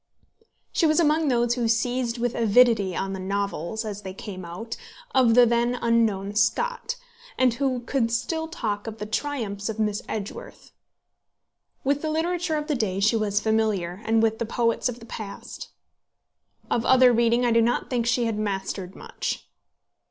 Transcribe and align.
She 0.71 0.87
was 0.87 0.99
among 0.99 1.27
those 1.27 1.53
who 1.53 1.67
seized 1.67 2.17
with 2.17 2.33
avidity 2.33 2.95
on 2.95 3.13
the 3.13 3.19
novels, 3.19 3.85
as 3.85 4.01
they 4.01 4.15
came 4.15 4.43
out, 4.43 4.75
of 5.13 5.35
the 5.35 5.45
then 5.45 5.77
unknown 5.79 6.33
Scott, 6.33 6.95
and 7.37 7.53
who 7.53 7.81
could 7.81 8.11
still 8.11 8.47
talk 8.47 8.87
of 8.87 8.97
the 8.97 9.05
triumphs 9.05 9.69
of 9.69 9.77
Miss 9.77 10.01
Edgeworth. 10.09 10.71
With 11.83 12.01
the 12.01 12.09
literature 12.09 12.55
of 12.55 12.65
the 12.65 12.73
day 12.73 12.99
she 12.99 13.15
was 13.15 13.39
familiar, 13.41 14.01
and 14.03 14.23
with 14.23 14.39
the 14.39 14.45
poets 14.47 14.89
of 14.89 14.99
the 15.01 15.05
past. 15.05 15.67
Of 16.71 16.83
other 16.83 17.13
reading 17.13 17.45
I 17.45 17.51
do 17.51 17.61
not 17.61 17.91
think 17.91 18.07
she 18.07 18.25
had 18.25 18.39
mastered 18.39 18.95
much. 18.95 19.47